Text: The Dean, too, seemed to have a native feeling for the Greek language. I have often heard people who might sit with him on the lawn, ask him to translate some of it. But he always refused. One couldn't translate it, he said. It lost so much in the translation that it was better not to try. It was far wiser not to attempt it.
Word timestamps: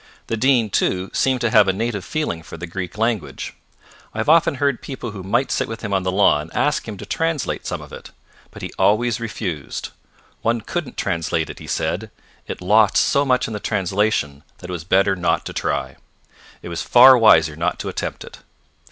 The 0.25 0.35
Dean, 0.35 0.71
too, 0.71 1.11
seemed 1.13 1.41
to 1.41 1.51
have 1.51 1.67
a 1.67 1.73
native 1.73 2.03
feeling 2.03 2.41
for 2.41 2.57
the 2.57 2.65
Greek 2.65 2.97
language. 2.97 3.53
I 4.15 4.17
have 4.17 4.29
often 4.29 4.55
heard 4.55 4.81
people 4.81 5.11
who 5.11 5.21
might 5.21 5.51
sit 5.51 5.67
with 5.67 5.81
him 5.81 5.93
on 5.93 6.01
the 6.01 6.11
lawn, 6.11 6.49
ask 6.55 6.87
him 6.87 6.97
to 6.97 7.05
translate 7.05 7.67
some 7.67 7.83
of 7.83 7.93
it. 7.93 8.09
But 8.49 8.63
he 8.63 8.73
always 8.79 9.19
refused. 9.19 9.89
One 10.41 10.61
couldn't 10.61 10.97
translate 10.97 11.51
it, 11.51 11.59
he 11.59 11.67
said. 11.67 12.09
It 12.47 12.61
lost 12.61 12.95
so 12.97 13.23
much 13.25 13.45
in 13.47 13.53
the 13.53 13.59
translation 13.59 14.43
that 14.57 14.71
it 14.71 14.73
was 14.73 14.83
better 14.83 15.15
not 15.15 15.45
to 15.45 15.53
try. 15.53 15.97
It 16.63 16.69
was 16.69 16.81
far 16.81 17.15
wiser 17.15 17.55
not 17.55 17.77
to 17.81 17.87
attempt 17.89 18.23
it. 18.23 18.39